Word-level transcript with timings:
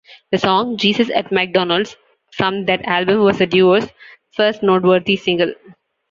The 0.31 0.39
song 0.39 0.77
"Jesus 0.77 1.11
at 1.11 1.31
McDonald's" 1.31 1.95
from 2.33 2.65
that 2.65 2.83
album 2.87 3.19
was 3.19 3.37
the 3.37 3.45
duo's 3.45 3.87
first 4.31 4.63
noteworthy 4.63 5.15
single. 5.15 5.53